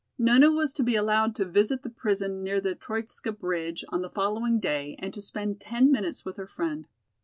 Nona 0.17 0.49
was 0.49 0.73
to 0.73 0.83
be 0.83 0.95
allowed 0.95 1.35
to 1.35 1.45
visit 1.45 1.83
the 1.83 1.89
prison 1.91 2.41
near 2.41 2.59
the 2.59 2.73
Troitska 2.73 3.33
bridge 3.33 3.85
on 3.89 4.01
the 4.01 4.09
following 4.09 4.59
day 4.59 4.95
and 4.97 5.13
to 5.13 5.21
spend 5.21 5.59
ten 5.59 5.91
minutes 5.91 6.25
with 6.25 6.37
her 6.37 6.47
friend. 6.47 6.87